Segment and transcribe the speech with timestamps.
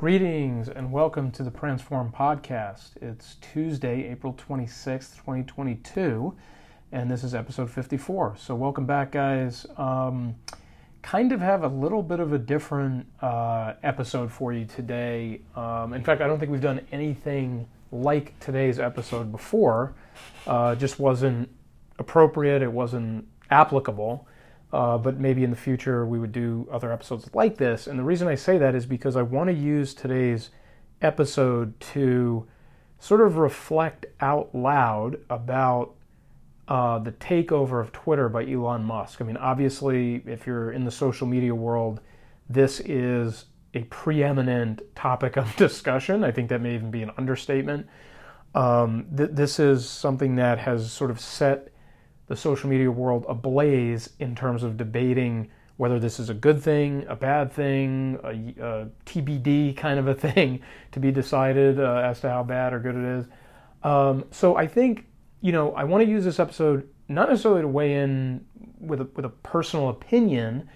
[0.00, 2.92] Greetings and welcome to the Transform Podcast.
[3.02, 6.34] It's Tuesday, April 26th, 2022,
[6.90, 8.36] and this is episode 54.
[8.38, 9.66] So, welcome back, guys.
[9.76, 10.36] Um,
[11.02, 15.42] kind of have a little bit of a different uh, episode for you today.
[15.54, 19.92] Um, in fact, I don't think we've done anything like today's episode before.
[20.46, 21.46] Uh, just wasn't
[21.98, 24.26] appropriate, it wasn't applicable.
[24.72, 27.86] Uh, but maybe in the future we would do other episodes like this.
[27.86, 30.50] And the reason I say that is because I want to use today's
[31.02, 32.46] episode to
[33.00, 35.94] sort of reflect out loud about
[36.68, 39.20] uh, the takeover of Twitter by Elon Musk.
[39.20, 42.00] I mean, obviously, if you're in the social media world,
[42.48, 46.22] this is a preeminent topic of discussion.
[46.22, 47.88] I think that may even be an understatement.
[48.54, 51.69] Um, th- this is something that has sort of set
[52.30, 57.04] the social media world ablaze in terms of debating whether this is a good thing,
[57.08, 58.28] a bad thing, a,
[58.64, 60.62] a TBD kind of a thing
[60.92, 63.26] to be decided uh, as to how bad or good it is.
[63.82, 65.06] Um, so I think,
[65.40, 68.46] you know, I want to use this episode not necessarily to weigh in
[68.78, 70.68] with a, with a personal opinion,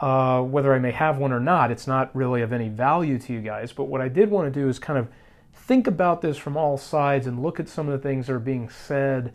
[0.00, 1.70] uh, whether I may have one or not.
[1.70, 3.70] It's not really of any value to you guys.
[3.70, 5.08] But what I did want to do is kind of
[5.52, 8.38] think about this from all sides and look at some of the things that are
[8.38, 9.34] being said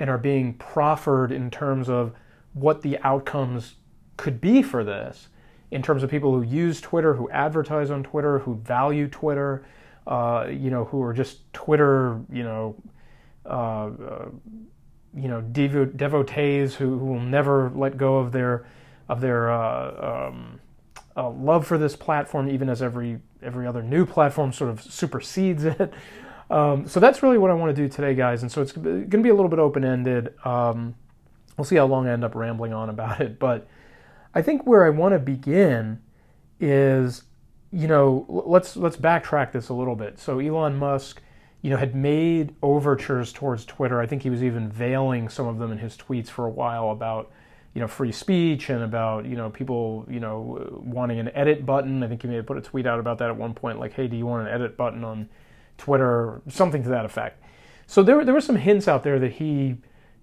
[0.00, 2.12] and are being proffered in terms of
[2.54, 3.76] what the outcomes
[4.16, 5.28] could be for this,
[5.70, 9.64] in terms of people who use Twitter, who advertise on Twitter, who value Twitter,
[10.06, 12.74] uh, you know, who are just Twitter, you know,
[13.46, 14.28] uh, uh,
[15.14, 18.66] you know, devo- devotees who, who, will never let go of their
[19.08, 20.60] of their uh, um,
[21.16, 25.64] uh, love for this platform, even as every every other new platform sort of supersedes
[25.64, 25.92] it.
[26.50, 28.42] Um, so that's really what I want to do today, guys.
[28.42, 30.34] And so it's going to be a little bit open ended.
[30.44, 30.96] Um,
[31.56, 33.38] we'll see how long I end up rambling on about it.
[33.38, 33.68] But
[34.34, 36.00] I think where I want to begin
[36.58, 37.22] is,
[37.70, 40.18] you know, let's let's backtrack this a little bit.
[40.18, 41.22] So Elon Musk,
[41.62, 44.00] you know, had made overtures towards Twitter.
[44.00, 46.90] I think he was even veiling some of them in his tweets for a while
[46.90, 47.30] about
[47.74, 52.02] you know free speech and about you know people you know wanting an edit button.
[52.02, 53.92] I think he may have put a tweet out about that at one point, like,
[53.92, 55.28] "Hey, do you want an edit button on
[55.80, 57.42] Twitter, something to that effect.
[57.86, 59.76] So there, there were some hints out there that he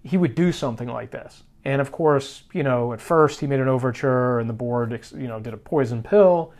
[0.04, 1.42] he would do something like this.
[1.64, 5.26] And of course, you know, at first he made an overture, and the board, you
[5.26, 6.52] know, did a poison pill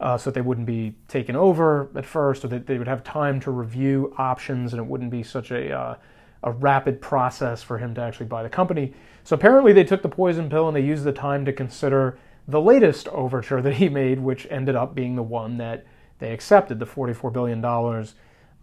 [0.00, 3.02] uh, so that they wouldn't be taken over at first, or that they would have
[3.02, 5.96] time to review options, and it wouldn't be such a uh,
[6.44, 8.94] a rapid process for him to actually buy the company.
[9.24, 12.60] So apparently, they took the poison pill and they used the time to consider the
[12.60, 15.84] latest overture that he made, which ended up being the one that
[16.20, 17.60] they accepted, the $44 billion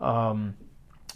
[0.04, 0.56] um,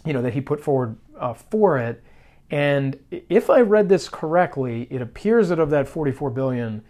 [0.04, 2.02] you know, that he put forward uh, for it.
[2.50, 6.82] And if I read this correctly, it appears that of that 44 billion,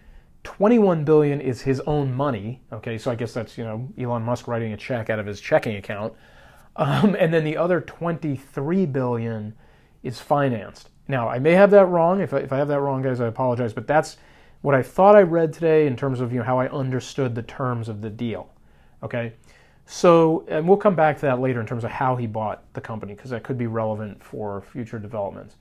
[0.45, 2.63] 21 billion is his own money.
[2.73, 5.41] Okay, so I guess that's you know Elon Musk writing a check out of his
[5.41, 6.15] checking account,
[6.77, 9.55] um, and then the other 23 billion
[10.05, 10.91] is financed.
[11.09, 12.21] Now I may have that wrong.
[12.21, 13.73] If I, if I have that wrong, guys, I apologize.
[13.73, 14.17] But that's
[14.61, 17.43] what I thought I read today in terms of you know how I understood the
[17.43, 18.49] terms of the deal.
[19.03, 19.33] Okay,
[19.91, 22.81] so, and we'll come back to that later in terms of how he bought the
[22.81, 25.57] company because that could be relevant for future developments.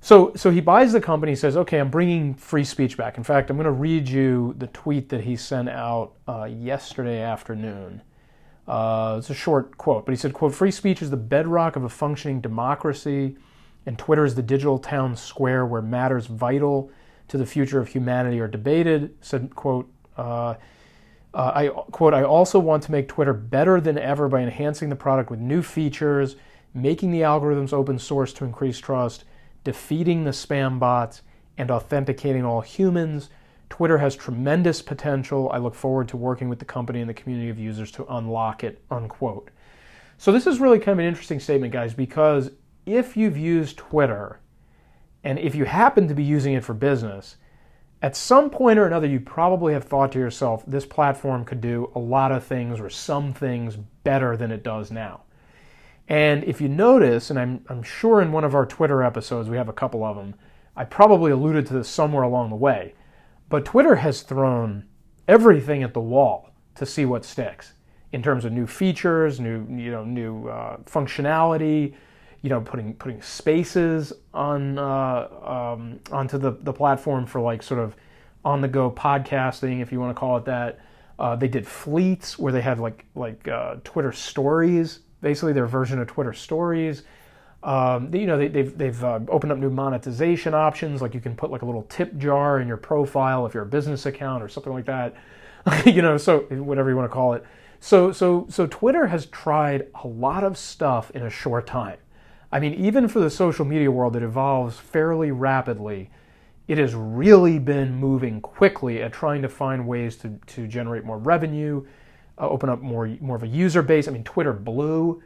[0.00, 1.36] So, so he buys the company.
[1.36, 4.66] Says, "Okay, I'm bringing free speech back." In fact, I'm going to read you the
[4.66, 8.02] tweet that he sent out uh, yesterday afternoon.
[8.66, 11.84] Uh, it's a short quote, but he said, "Quote: Free speech is the bedrock of
[11.84, 13.36] a functioning democracy,
[13.86, 16.90] and Twitter is the digital town square where matters vital
[17.28, 20.54] to the future of humanity are debated." Said, "Quote." Uh,
[21.32, 24.96] uh, I quote, I also want to make Twitter better than ever by enhancing the
[24.96, 26.36] product with new features,
[26.74, 29.24] making the algorithms open source to increase trust,
[29.62, 31.22] defeating the spam bots,
[31.56, 33.30] and authenticating all humans.
[33.68, 35.48] Twitter has tremendous potential.
[35.52, 38.64] I look forward to working with the company and the community of users to unlock
[38.64, 39.50] it, unquote.
[40.18, 42.50] So this is really kind of an interesting statement, guys, because
[42.84, 44.40] if you've used Twitter
[45.22, 47.36] and if you happen to be using it for business,
[48.02, 51.90] at some point or another, you probably have thought to yourself, this platform could do
[51.94, 55.22] a lot of things or some things better than it does now.
[56.08, 59.56] And if you notice, and I'm, I'm sure in one of our Twitter episodes, we
[59.56, 60.34] have a couple of them,
[60.74, 62.94] I probably alluded to this somewhere along the way,
[63.48, 64.86] but Twitter has thrown
[65.28, 67.74] everything at the wall to see what sticks
[68.12, 71.94] in terms of new features, new, you know, new uh, functionality,
[72.42, 75.28] you know, putting putting spaces on uh,
[75.74, 77.94] um, onto the the platform for like sort of
[78.44, 80.80] on the go podcasting, if you want to call it that.
[81.18, 85.98] Uh, they did fleets where they had like like uh, Twitter stories, basically their version
[85.98, 87.02] of Twitter stories.
[87.62, 91.20] Um, you know, they, have they've, they've uh, opened up new monetization options, like you
[91.20, 94.42] can put like a little tip jar in your profile if you're a business account
[94.42, 95.14] or something like that.
[95.84, 97.44] you know, so whatever you want to call it.
[97.80, 101.98] So, so, so Twitter has tried a lot of stuff in a short time.
[102.52, 106.10] I mean, even for the social media world that evolves fairly rapidly,
[106.66, 111.18] it has really been moving quickly at trying to find ways to, to generate more
[111.18, 111.84] revenue,
[112.38, 114.08] uh, open up more more of a user base.
[114.08, 115.22] I mean, Twitter Blue,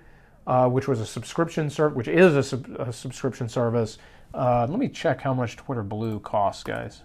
[0.47, 3.99] uh, which was a subscription service, which is a, sub- a subscription service.
[4.33, 7.03] Uh, let me check how much Twitter Blue costs, guys.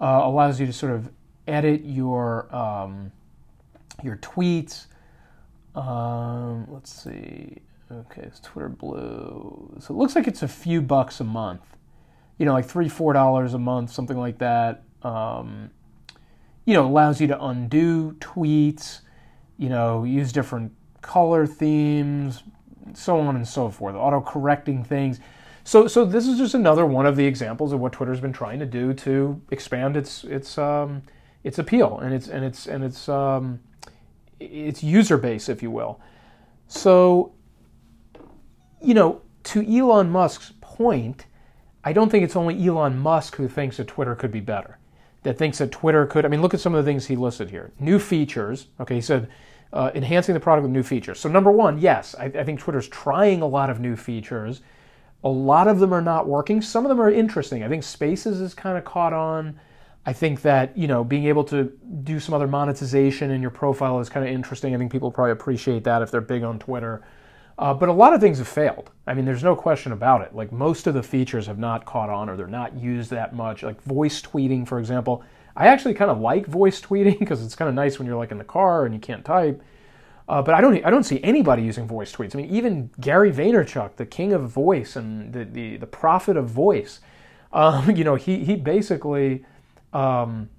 [0.00, 1.10] Uh, allows you to sort of
[1.46, 3.10] edit your um,
[4.02, 4.86] your tweets.
[5.74, 7.58] Um, let's see.
[7.90, 9.74] Okay, it's Twitter Blue.
[9.80, 11.62] So it looks like it's a few bucks a month.
[12.36, 14.82] You know, like three, four dollars a month, something like that.
[15.02, 15.70] Um,
[16.66, 19.00] you know, allows you to undo tweets.
[19.56, 22.42] You know, use different color themes,
[22.92, 23.94] so on and so forth.
[23.94, 25.18] Auto correcting things.
[25.64, 28.58] So, so this is just another one of the examples of what Twitter's been trying
[28.58, 31.02] to do to expand its its um,
[31.42, 33.60] its appeal and its and its and its um,
[34.38, 36.00] its user base, if you will.
[36.66, 37.32] So,
[38.82, 41.26] you know, to Elon Musk's point,
[41.84, 44.78] I don't think it's only Elon Musk who thinks that Twitter could be better.
[45.22, 46.24] That thinks that Twitter could.
[46.24, 47.72] I mean, look at some of the things he listed here.
[47.80, 48.66] New features.
[48.80, 49.28] Okay, he said
[49.72, 51.18] uh, enhancing the product with new features.
[51.18, 54.60] So, number one, yes, I, I think Twitter's trying a lot of new features.
[55.24, 56.62] A lot of them are not working.
[56.62, 57.64] Some of them are interesting.
[57.64, 59.58] I think Spaces is kind of caught on.
[60.06, 61.72] I think that you know being able to
[62.04, 64.74] do some other monetization in your profile is kind of interesting.
[64.74, 67.02] I think people probably appreciate that if they're big on Twitter.
[67.58, 68.90] Uh, but a lot of things have failed.
[69.06, 70.34] I mean, there's no question about it.
[70.34, 73.62] Like most of the features have not caught on, or they're not used that much.
[73.62, 75.24] Like voice tweeting, for example.
[75.56, 78.30] I actually kind of like voice tweeting because it's kind of nice when you're like
[78.30, 79.62] in the car and you can't type.
[80.28, 82.34] Uh, but I don't I don't see anybody using voice tweets.
[82.34, 86.48] I mean, even Gary Vaynerchuk, the king of voice and the the, the prophet of
[86.48, 87.00] voice,
[87.52, 89.44] um, you know, he he basically
[89.92, 90.50] um,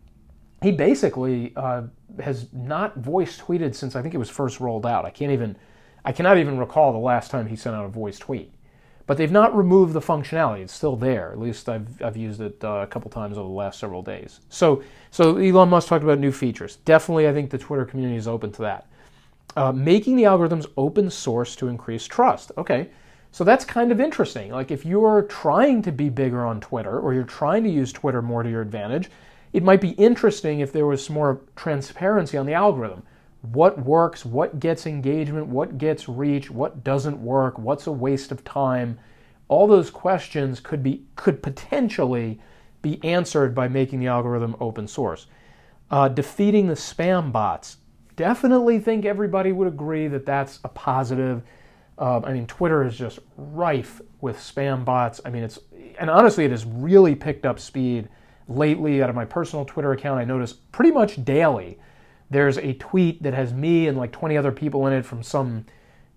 [0.61, 1.83] he basically uh,
[2.21, 5.05] has not voice tweeted since I think it was first rolled out.
[5.05, 5.55] I can't even,
[6.05, 8.51] I cannot even recall the last time he sent out a voice tweet.
[9.05, 11.31] But they've not removed the functionality; it's still there.
[11.31, 14.39] At least I've I've used it uh, a couple times over the last several days.
[14.49, 16.75] So so Elon Musk talked about new features.
[16.85, 18.87] Definitely, I think the Twitter community is open to that.
[19.55, 22.51] Uh, making the algorithms open source to increase trust.
[22.55, 22.89] Okay,
[23.31, 24.51] so that's kind of interesting.
[24.51, 28.21] Like if you're trying to be bigger on Twitter or you're trying to use Twitter
[28.21, 29.09] more to your advantage,
[29.53, 33.01] it might be interesting if there was more transparency on the algorithm.
[33.41, 38.43] What works, what gets engagement, what gets reach, what doesn't work, what's a waste of
[38.43, 38.99] time.
[39.47, 42.39] All those questions could be could potentially
[42.81, 45.27] be answered by making the algorithm open source.
[45.89, 47.77] Uh, defeating the spam bots.
[48.15, 51.41] Definitely think everybody would agree that that's a positive.
[51.97, 55.21] Uh, I mean, Twitter is just rife with spam bots.
[55.25, 55.59] I mean, it's
[55.97, 58.09] and honestly, it has really picked up speed
[58.47, 59.01] lately.
[59.01, 61.79] Out of my personal Twitter account, I notice pretty much daily
[62.29, 65.65] there's a tweet that has me and like 20 other people in it from some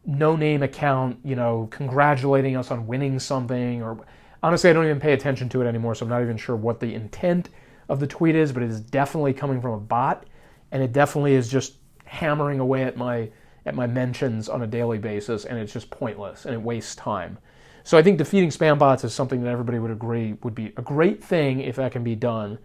[0.05, 3.83] no-name account, you know, congratulating us on winning something.
[3.83, 4.05] Or
[4.43, 6.81] honestly, I don't even pay attention to it anymore, so I'm not even sure what
[6.81, 7.49] the intent
[7.89, 8.53] of the tweet is.
[8.53, 10.27] But it is definitely coming from a bot,
[10.71, 11.75] and it definitely is just
[12.05, 13.31] hammering away at my
[13.65, 17.39] at my mentions on a daily basis, and it's just pointless and it wastes time.
[17.85, 20.83] So I think defeating spam bots is something that everybody would agree would be a
[20.83, 22.59] great thing if that can be done.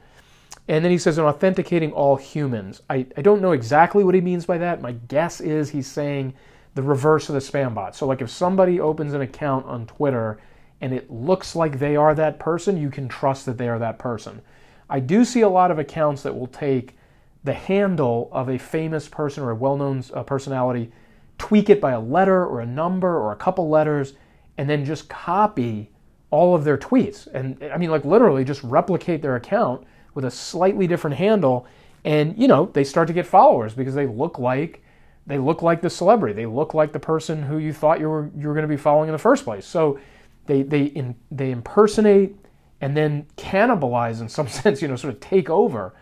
[0.67, 2.81] And then he says, and authenticating all humans.
[2.89, 4.81] I, I don't know exactly what he means by that.
[4.81, 6.33] My guess is he's saying
[6.75, 7.95] the reverse of the spam bot.
[7.95, 10.39] So, like if somebody opens an account on Twitter
[10.81, 13.97] and it looks like they are that person, you can trust that they are that
[13.97, 14.41] person.
[14.89, 16.95] I do see a lot of accounts that will take
[17.43, 20.91] the handle of a famous person or a well known uh, personality,
[21.37, 24.13] tweak it by a letter or a number or a couple letters,
[24.57, 25.89] and then just copy
[26.29, 27.27] all of their tweets.
[27.33, 29.85] And I mean, like literally just replicate their account
[30.17, 31.67] with a slightly different handle.
[32.03, 34.81] And, you know, they start to get followers because they look like
[35.27, 36.33] they look like the celebrity.
[36.33, 38.77] They look like the person who you thought you were you were going to be
[38.77, 39.63] following in the first place.
[39.67, 39.99] So
[40.47, 42.35] they they in, they impersonate
[42.81, 45.93] and then cannibalize in some sense, you know, sort of take over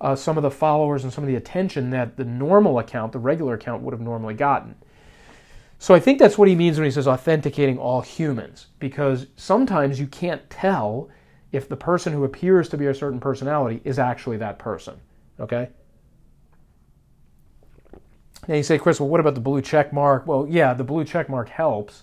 [0.00, 3.18] uh, some of the followers and some of the attention that the normal account, the
[3.18, 4.76] regular account, would have normally gotten.
[5.80, 9.98] So I think that's what he means when he says authenticating all humans, because sometimes
[9.98, 11.10] you can't tell
[11.54, 15.00] if the person who appears to be a certain personality is actually that person.
[15.38, 15.68] Okay?
[18.48, 20.26] Now you say, Chris, well, what about the blue check mark?
[20.26, 22.02] Well, yeah, the blue check mark helps,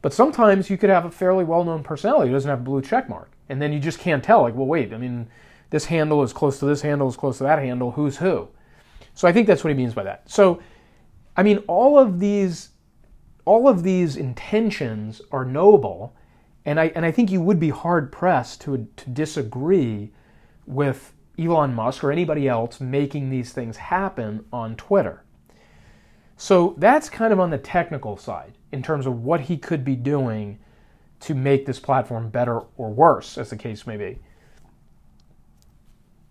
[0.00, 2.80] but sometimes you could have a fairly well known personality who doesn't have a blue
[2.80, 5.28] check mark, and then you just can't tell, like, well, wait, I mean,
[5.68, 8.48] this handle is close to this handle is close to that handle, who's who?
[9.14, 10.28] So I think that's what he means by that.
[10.28, 10.62] So,
[11.36, 12.70] I mean, all of these,
[13.44, 16.16] all of these intentions are noble,
[16.64, 20.12] and I and I think you would be hard pressed to to disagree
[20.66, 25.24] with Elon Musk or anybody else making these things happen on Twitter.
[26.36, 29.96] So that's kind of on the technical side in terms of what he could be
[29.96, 30.58] doing
[31.20, 34.18] to make this platform better or worse, as the case may be.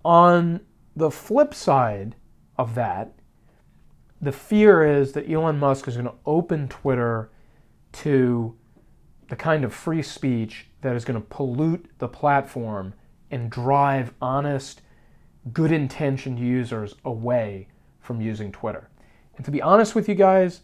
[0.03, 0.61] On
[0.95, 2.15] the flip side
[2.57, 3.13] of that,
[4.21, 7.29] the fear is that Elon Musk is going to open Twitter
[7.91, 8.57] to
[9.29, 12.93] the kind of free speech that is going to pollute the platform
[13.31, 14.81] and drive honest,
[15.53, 17.67] good intentioned users away
[18.01, 18.89] from using Twitter.
[19.37, 20.61] And to be honest with you guys,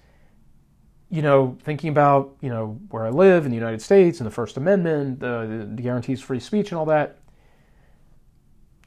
[1.10, 4.31] you know, thinking about, you know, where I live in the United States and the
[4.31, 7.19] First Amendment, the, the guarantees free speech and all that,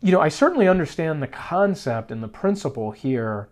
[0.00, 3.48] you know, I certainly understand the concept and the principle here.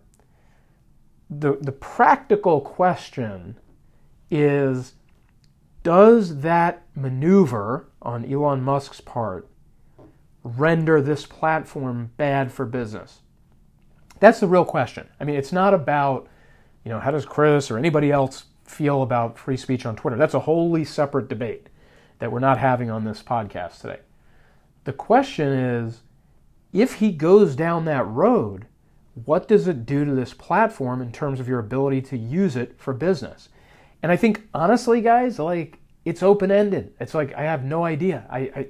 [1.29, 3.57] The, the practical question
[4.29, 4.93] is
[5.87, 9.47] does that maneuver on Elon Musk's part
[10.43, 13.19] render this platform bad for business?
[14.19, 15.07] That's the real question.
[15.17, 16.27] I mean, it's not about,
[16.83, 20.17] you know, how does Chris or anybody else feel about free speech on Twitter?
[20.17, 21.69] That's a wholly separate debate
[22.19, 24.01] that we're not having on this podcast today.
[24.83, 26.01] The question is
[26.73, 28.65] if he goes down that road,
[29.23, 32.75] what does it do to this platform in terms of your ability to use it
[32.77, 33.47] for business?
[34.03, 36.93] And I think honestly, guys, like it's open ended.
[36.99, 38.25] It's like I have no idea.
[38.29, 38.67] I, I,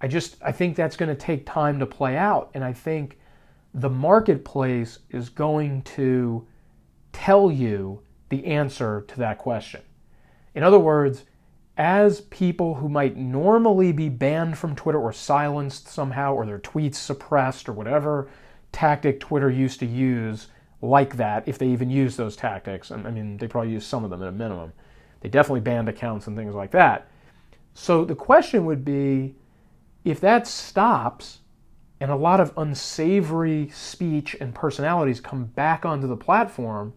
[0.00, 3.18] I just I think that's going to take time to play out, and I think
[3.74, 6.46] the marketplace is going to
[7.12, 9.82] tell you the answer to that question.
[10.54, 11.24] In other words,
[11.76, 16.96] as people who might normally be banned from Twitter or silenced somehow or their tweets
[16.96, 18.28] suppressed or whatever
[18.72, 20.48] tactic Twitter used to use
[20.82, 22.90] like that, if they even use those tactics.
[22.90, 24.72] I mean, they probably use some of them at a minimum.
[25.20, 27.10] They definitely banned accounts and things like that.
[27.74, 29.34] So the question would be
[30.04, 31.38] if that stops
[32.00, 36.94] and a lot of unsavory speech and personalities come back onto the platform,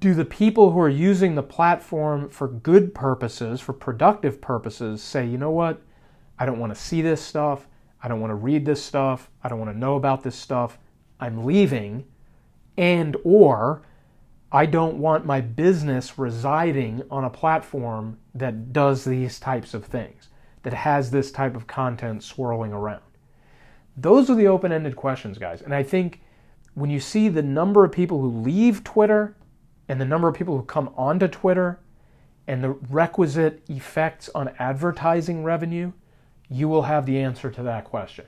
[0.00, 5.24] do the people who are using the platform for good purposes, for productive purposes, say,
[5.24, 5.80] you know what?
[6.38, 7.68] I don't want to see this stuff.
[8.02, 9.30] I don't want to read this stuff.
[9.42, 10.78] I don't want to know about this stuff.
[11.20, 12.04] I'm leaving.
[12.76, 13.82] And or
[14.50, 20.28] I don't want my business residing on a platform that does these types of things,
[20.62, 23.02] that has this type of content swirling around.
[23.96, 25.62] Those are the open ended questions, guys.
[25.62, 26.20] And I think
[26.74, 29.36] when you see the number of people who leave Twitter
[29.88, 31.80] and the number of people who come onto Twitter
[32.46, 35.92] and the requisite effects on advertising revenue,
[36.48, 38.26] you will have the answer to that question.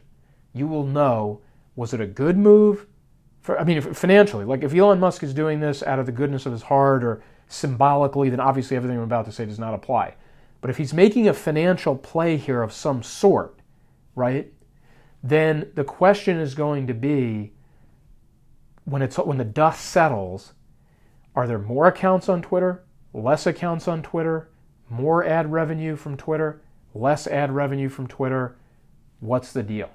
[0.53, 1.41] You will know
[1.77, 2.87] was it a good move?
[3.43, 6.47] For, I mean, financially, like if Elon Musk is doing this out of the goodness
[6.47, 10.17] of his heart or symbolically, then obviously everything I'm about to say does not apply.
[10.61, 13.61] But if he's making a financial play here of some sort,
[14.17, 14.53] right,
[15.23, 17.53] then the question is going to be
[18.85, 20.55] when it's when the dust settles,
[21.35, 24.49] are there more accounts on Twitter, less accounts on Twitter,
[24.89, 26.63] more ad revenue from Twitter,
[26.95, 28.57] less ad revenue from Twitter?
[29.21, 29.91] What's the deal?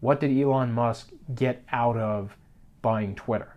[0.00, 2.36] What did Elon Musk get out of
[2.82, 3.56] buying Twitter?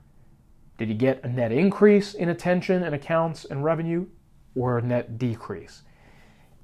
[0.77, 4.07] Did he get a net increase in attention and accounts and revenue
[4.55, 5.83] or a net decrease?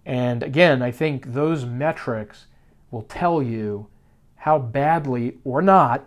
[0.06, 2.48] And again, I think those metrics
[2.92, 3.88] will tell you
[4.36, 6.06] how badly or not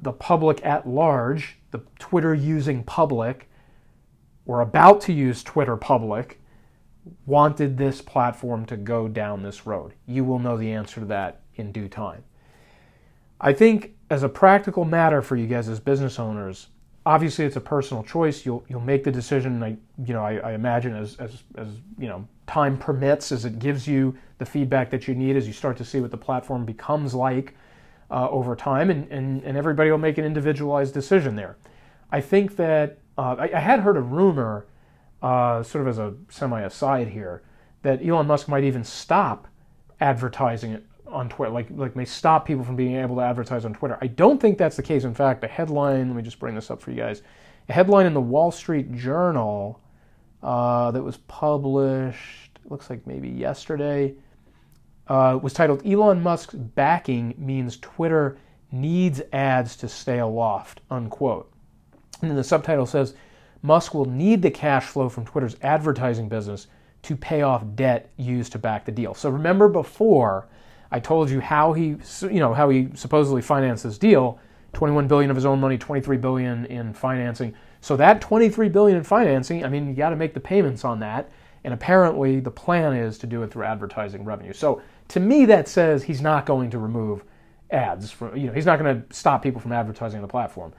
[0.00, 3.48] the public at large, the Twitter using public,
[4.44, 6.40] or about to use Twitter public,
[7.24, 9.94] wanted this platform to go down this road.
[10.06, 12.24] You will know the answer to that in due time.
[13.40, 16.68] I think as a practical matter for you guys as business owners,
[17.04, 18.44] obviously it's a personal choice.
[18.44, 19.62] You'll you'll make the decision.
[19.62, 23.58] I you know I, I, imagine as as as you know time permits, as it
[23.58, 26.64] gives you the feedback that you need, as you start to see what the platform
[26.64, 27.54] becomes like
[28.10, 31.56] uh, over time, and, and and everybody will make an individualized decision there.
[32.10, 34.66] I think that uh, I, I, had heard a rumor,
[35.22, 37.42] uh, sort of as a semi aside here,
[37.82, 39.48] that Elon Musk might even stop
[40.00, 43.98] advertising on Twitter, like like may stop people from being able to advertise on Twitter.
[44.00, 45.04] I don't think that's the case.
[45.04, 46.08] In fact, a headline.
[46.08, 47.22] Let me just bring this up for you guys.
[47.68, 49.80] A headline in the Wall Street Journal
[50.42, 52.58] uh, that was published.
[52.68, 54.14] Looks like maybe yesterday.
[55.08, 58.38] Uh, was titled "Elon Musk's backing means Twitter
[58.72, 61.52] needs ads to stay aloft." Unquote.
[62.20, 63.14] And then the subtitle says,
[63.62, 66.66] "Musk will need the cash flow from Twitter's advertising business."
[67.02, 69.14] To pay off debt used to back the deal.
[69.14, 70.48] So remember before,
[70.96, 74.38] I told you how he, you know, how he supposedly financed this deal.
[74.72, 77.54] 21 billion of his own money, 23 billion in financing.
[77.82, 81.00] So that 23 billion in financing, I mean, you got to make the payments on
[81.00, 81.30] that.
[81.64, 84.54] And apparently, the plan is to do it through advertising revenue.
[84.54, 87.24] So to me, that says he's not going to remove
[87.70, 90.72] ads from, you know, he's not going to stop people from advertising on the platform.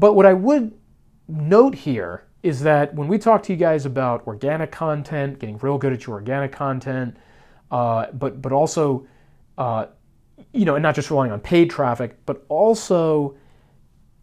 [0.00, 0.72] But what I would
[1.28, 5.78] note here is that when we talk to you guys about organic content, getting real
[5.78, 7.16] good at your organic content,
[7.70, 9.06] uh, but but also,
[9.58, 9.86] uh,
[10.52, 13.36] you know, and not just relying on paid traffic, but also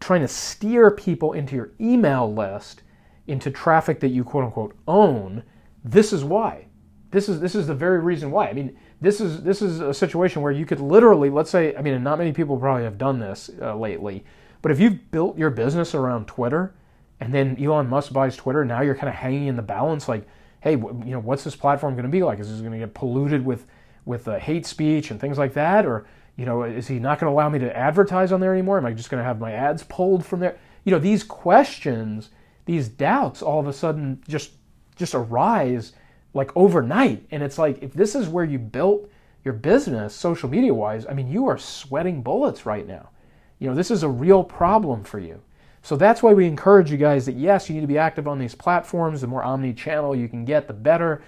[0.00, 2.82] trying to steer people into your email list,
[3.26, 5.42] into traffic that you quote unquote own.
[5.84, 6.66] This is why.
[7.10, 8.48] This is this is the very reason why.
[8.48, 11.82] I mean, this is this is a situation where you could literally, let's say, I
[11.82, 14.24] mean, not many people probably have done this uh, lately,
[14.62, 16.74] but if you've built your business around Twitter
[17.20, 20.26] and then Elon Musk buys Twitter, now you're kind of hanging in the balance like,
[20.60, 22.38] hey, you know, what's this platform going to be like?
[22.38, 23.66] Is this going to get polluted with
[24.04, 26.06] with uh, hate speech and things like that, or
[26.36, 28.78] you know, is he not going to allow me to advertise on there anymore?
[28.78, 30.58] Am I just going to have my ads pulled from there?
[30.84, 32.30] You know, these questions,
[32.64, 34.52] these doubts, all of a sudden just
[34.96, 35.92] just arise
[36.34, 39.10] like overnight, and it's like if this is where you built
[39.44, 43.10] your business, social media wise, I mean, you are sweating bullets right now.
[43.58, 45.40] You know, this is a real problem for you.
[45.82, 48.38] So that's why we encourage you guys that yes, you need to be active on
[48.38, 49.20] these platforms.
[49.20, 51.22] The more omni-channel you can get, the better.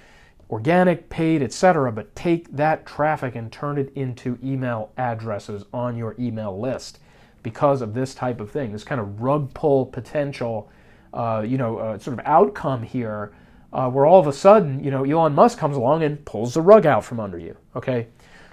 [0.50, 1.90] Organic, paid, etc.
[1.92, 6.98] But take that traffic and turn it into email addresses on your email list
[7.42, 10.70] because of this type of thing, this kind of rug pull potential,
[11.12, 13.32] uh, you know, uh, sort of outcome here,
[13.72, 16.62] uh, where all of a sudden, you know, Elon Musk comes along and pulls the
[16.62, 17.56] rug out from under you.
[17.76, 18.08] Okay,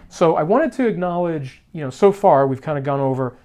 [0.09, 3.37] so I wanted to acknowledge, you know, so far we've kind of gone over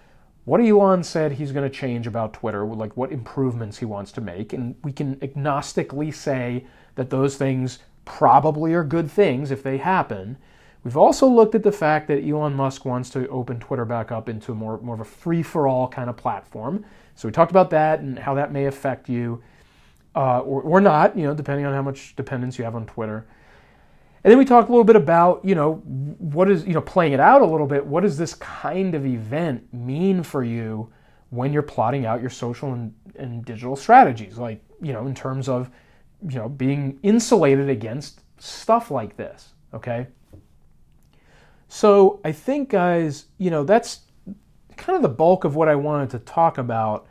[0.46, 4.20] what Elon said he's going to change about Twitter, like what improvements he wants to
[4.20, 4.52] make.
[4.52, 10.38] And we can agnostically say that those things probably are good things if they happen.
[10.82, 14.28] We've also looked at the fact that Elon Musk wants to open Twitter back up
[14.28, 16.84] into more, more of a free for all kind of platform.
[17.16, 19.42] So we talked about that and how that may affect you
[20.14, 23.26] uh, or, or not, you know, depending on how much dependence you have on Twitter.
[24.22, 27.12] And then we talked a little bit about, you know, what is, you know, playing
[27.12, 27.84] it out a little bit.
[27.84, 30.92] What does this kind of event mean for you
[31.30, 34.38] when you're plotting out your social and, and digital strategies?
[34.38, 35.70] Like, you know, in terms of,
[36.28, 39.52] you know, being insulated against stuff like this.
[39.74, 40.06] Okay.
[41.68, 44.02] So I think, guys, you know, that's
[44.76, 47.08] kind of the bulk of what I wanted to talk about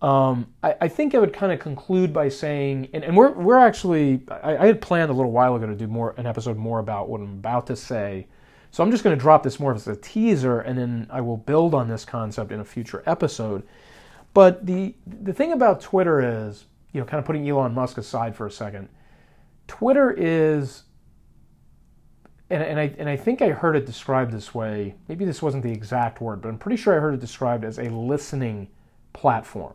[0.00, 3.58] um, I, I, think I would kind of conclude by saying, and, and we're, we're
[3.58, 6.78] actually, I, I, had planned a little while ago to do more an episode more
[6.78, 8.28] about what I'm about to say.
[8.70, 11.36] So I'm just going to drop this more as a teaser, and then I will
[11.36, 13.66] build on this concept in a future episode.
[14.34, 18.34] But the the thing about Twitter is, you know, kind of putting Elon Musk aside
[18.34, 18.88] for a second,
[19.66, 20.84] Twitter is,
[22.50, 24.94] and, and I and I think I heard it described this way.
[25.08, 27.78] Maybe this wasn't the exact word, but I'm pretty sure I heard it described as
[27.78, 28.68] a listening
[29.12, 29.74] platform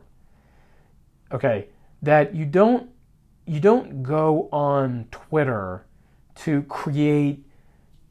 [1.33, 1.67] okay,
[2.01, 2.89] that you don't
[3.45, 5.85] you don't go on Twitter
[6.35, 7.45] to create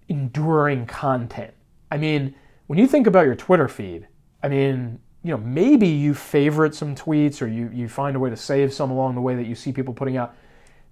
[0.09, 1.55] enduring content.
[1.91, 2.35] I mean,
[2.67, 4.09] when you think about your Twitter feed,
[4.43, 8.31] I mean, you know, maybe you favorite some tweets or you, you find a way
[8.31, 10.35] to save some along the way that you see people putting out.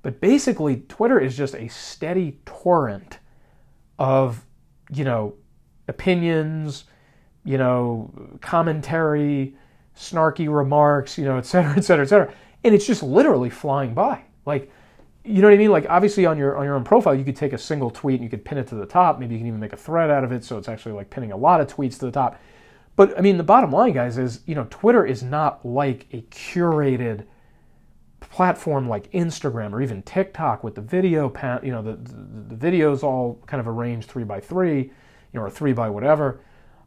[0.02, 3.18] But basically, Twitter is just a steady torrent
[3.98, 4.44] of,
[4.90, 5.34] you know,
[5.88, 6.84] opinions,
[7.44, 9.56] you know, commentary,
[9.96, 12.32] snarky remarks, you know, et cetera, et cetera, et cetera.
[12.64, 14.22] And it's just literally flying by.
[14.46, 14.70] Like,
[15.24, 15.70] you know what I mean?
[15.70, 18.24] Like obviously on your on your own profile, you could take a single tweet and
[18.24, 19.18] you could pin it to the top.
[19.18, 21.32] Maybe you can even make a thread out of it, so it's actually like pinning
[21.32, 22.40] a lot of tweets to the top.
[22.96, 26.22] But I mean, the bottom line, guys, is you know, Twitter is not like a
[26.22, 27.24] curated
[28.20, 33.02] platform like Instagram or even TikTok with the video, you know, the, the, the videos
[33.02, 34.90] all kind of arranged three by three, you
[35.34, 36.40] know, or three by whatever.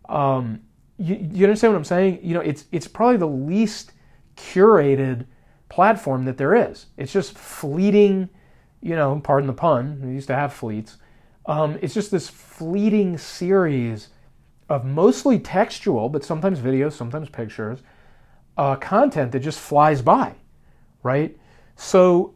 [0.07, 0.61] Um,
[0.97, 2.19] you, you understand what I'm saying?
[2.21, 3.93] You know, it's it's probably the least
[4.35, 5.25] curated
[5.69, 6.87] platform that there is.
[6.97, 8.29] It's just fleeting,
[8.81, 9.99] you know, pardon the pun.
[10.03, 10.97] We used to have fleets.
[11.45, 14.09] Um, it's just this fleeting series
[14.73, 17.79] of mostly textual, but sometimes videos, sometimes pictures,
[18.57, 20.33] uh, content that just flies by,
[21.03, 21.38] right?
[21.75, 22.33] So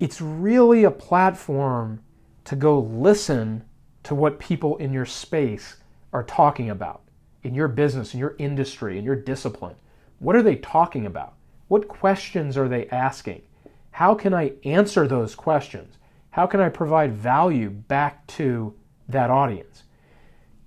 [0.00, 2.00] it's really a platform
[2.44, 3.64] to go listen
[4.04, 5.76] to what people in your space
[6.12, 7.02] are talking about
[7.42, 9.76] in your business, in your industry, in your discipline?
[10.18, 11.34] What are they talking about?
[11.68, 13.42] What questions are they asking?
[13.90, 15.98] How can I answer those questions?
[16.30, 18.74] How can I provide value back to
[19.08, 19.84] that audience?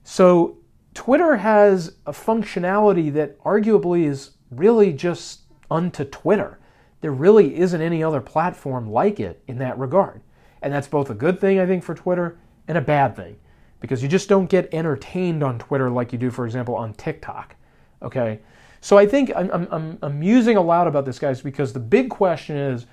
[0.04, 0.58] So,
[0.98, 6.58] Twitter has a functionality that arguably is really just unto Twitter.
[7.02, 10.22] There really isn't any other platform like it in that regard.
[10.64, 13.36] And that's both a good thing, I think, for Twitter and a bad thing
[13.80, 17.56] because you just don't get entertained on Twitter like you do, for example, on TikTok.
[18.02, 18.40] Okay?
[18.82, 22.58] So I think I'm, I'm, I'm musing aloud about this, guys, because the big question
[22.58, 22.88] is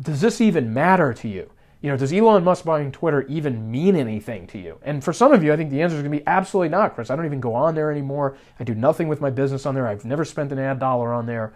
[0.00, 1.50] does this even matter to you?
[1.82, 4.78] You know, does Elon Musk buying Twitter even mean anything to you?
[4.82, 6.94] And for some of you, I think the answer is going to be absolutely not,
[6.94, 7.10] Chris.
[7.10, 8.36] I don't even go on there anymore.
[8.60, 9.88] I do nothing with my business on there.
[9.88, 11.54] I've never spent an ad dollar on there.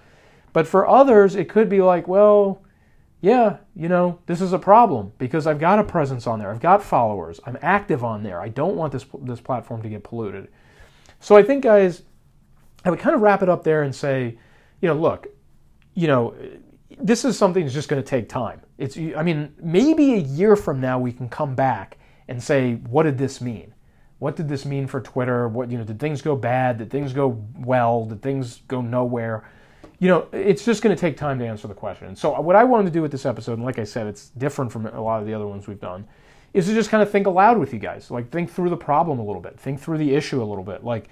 [0.52, 2.60] But for others, it could be like, well,
[3.20, 6.50] yeah, you know, this is a problem because I've got a presence on there.
[6.50, 7.38] I've got followers.
[7.46, 8.40] I'm active on there.
[8.40, 10.48] I don't want this this platform to get polluted.
[11.20, 12.02] So I think, guys,
[12.84, 14.38] I would kind of wrap it up there and say,
[14.80, 15.28] you know, look,
[15.94, 16.34] you know,
[17.00, 18.60] this is something that's just going to take time.
[18.78, 23.04] It's, I mean, maybe a year from now we can come back and say, what
[23.04, 23.74] did this mean?
[24.18, 25.48] What did this mean for Twitter?
[25.48, 26.78] What, you know, did things go bad?
[26.78, 28.06] Did things go well?
[28.06, 29.48] Did things go nowhere?
[29.98, 32.14] You know, it's just going to take time to answer the question.
[32.16, 34.30] So, uh, what I wanted to do with this episode, and like I said, it's
[34.30, 36.06] different from a lot of the other ones we've done,
[36.54, 38.10] is to just kind of think aloud with you guys.
[38.10, 40.84] Like, think through the problem a little bit, think through the issue a little bit.
[40.84, 41.08] Like,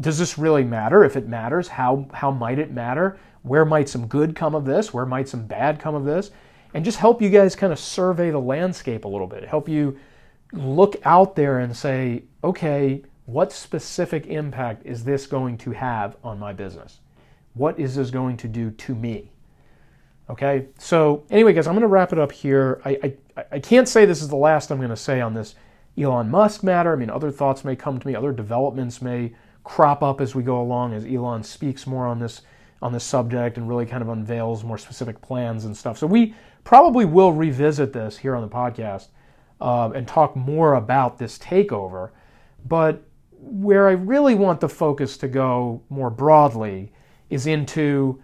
[0.00, 1.04] does this really matter?
[1.04, 3.18] If it matters, how, how might it matter?
[3.42, 4.92] Where might some good come of this?
[4.92, 6.30] Where might some bad come of this?
[6.74, 9.44] And just help you guys kind of survey the landscape a little bit.
[9.44, 9.98] Help you
[10.52, 16.38] look out there and say, okay, what specific impact is this going to have on
[16.38, 17.00] my business?
[17.54, 19.30] What is this going to do to me?
[20.30, 22.82] Okay, so anyway, guys, I'm going to wrap it up here.
[22.84, 25.54] I, I, I can't say this is the last I'm going to say on this
[25.96, 26.92] Elon Musk matter.
[26.92, 29.32] I mean, other thoughts may come to me, other developments may
[29.68, 32.40] crop up as we go along as Elon speaks more on this
[32.80, 35.98] on this subject and really kind of unveils more specific plans and stuff.
[35.98, 39.08] So we probably will revisit this here on the podcast
[39.60, 42.10] uh, and talk more about this takeover.
[42.64, 43.02] But
[43.32, 46.92] where I really want the focus to go more broadly
[47.30, 48.22] is into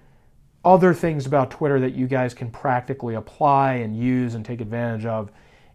[0.65, 5.05] other things about Twitter that you guys can practically apply and use and take advantage
[5.05, 5.33] of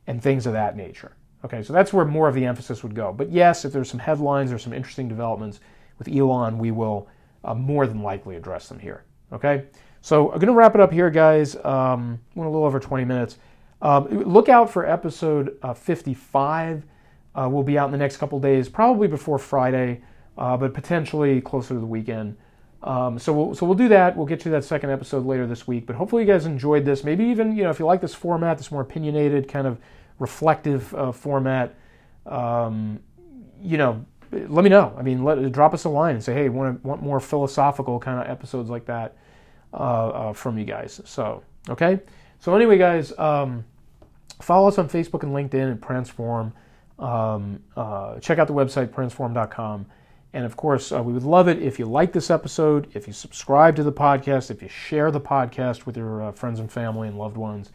[0.08, 1.12] and things of that nature.
[1.46, 3.14] Okay, so that's where more of the emphasis would go.
[3.14, 5.60] But yes, if there's some headlines or some interesting developments
[5.98, 7.08] with Elon, we will
[7.44, 9.06] uh, more than likely address them here.
[9.32, 9.66] Okay,
[10.02, 11.56] so I'm going to wrap it up here, guys.
[11.64, 13.38] Um, went a little over 20 minutes.
[13.82, 16.84] Um, look out for episode uh, 55.
[17.36, 20.02] Uh, we'll be out in the next couple days, probably before Friday,
[20.38, 22.36] uh, but potentially closer to the weekend.
[22.82, 24.16] Um, so we'll so we'll do that.
[24.16, 25.86] We'll get to that second episode later this week.
[25.86, 27.04] But hopefully you guys enjoyed this.
[27.04, 29.78] Maybe even you know if you like this format, this more opinionated kind of
[30.20, 31.76] reflective uh, format.
[32.26, 33.00] Um,
[33.62, 34.94] you know, let me know.
[34.98, 38.20] I mean, let, drop us a line and say, hey, want want more philosophical kind
[38.22, 39.16] of episodes like that
[39.74, 41.02] uh, uh, from you guys.
[41.06, 42.00] So, okay.
[42.40, 43.66] So anyway, guys, um,
[44.42, 46.54] follow us on Facebook and LinkedIn and Transform.
[47.00, 49.86] Um, uh, check out the website pransform.com.
[50.34, 53.14] And of course, uh, we would love it if you like this episode, if you
[53.14, 57.08] subscribe to the podcast, if you share the podcast with your uh, friends and family
[57.08, 57.72] and loved ones.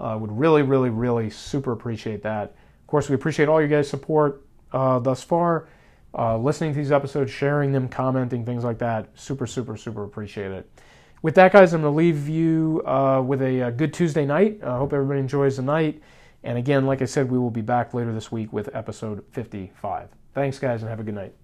[0.00, 2.54] Uh, would really, really, really super appreciate that.
[2.80, 5.68] Of course, we appreciate all your guys' support thus far
[6.16, 9.08] uh, listening to these episodes, sharing them, commenting, things like that.
[9.14, 10.70] Super, super, super appreciate it.
[11.22, 14.58] With that, guys, I'm going to leave you uh, with a, a, good Tuesday night.
[14.62, 16.00] I uh, hope everybody enjoys the night.
[16.42, 20.08] And again, like I said, we will be back later this week with episode 55.
[20.34, 21.39] Thanks, guys, and have a good night.